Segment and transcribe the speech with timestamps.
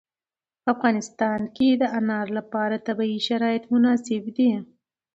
[0.63, 4.51] په افغانستان کې د انار لپاره طبیعي شرایط مناسب دي.